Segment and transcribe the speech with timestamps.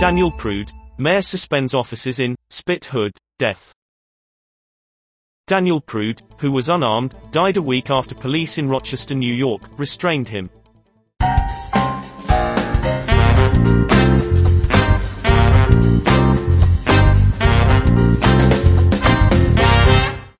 [0.00, 3.70] Daniel Prude, Mayor suspends offices in Spit Hood, death.
[5.46, 10.26] Daniel Prude, who was unarmed, died a week after police in Rochester, New York, restrained
[10.26, 10.48] him.